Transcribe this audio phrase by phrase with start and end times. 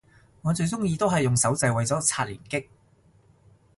[0.41, 2.65] 我最鍾意都係用手掣為咗刷連擊